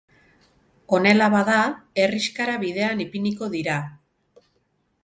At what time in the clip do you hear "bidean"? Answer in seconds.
2.65-3.05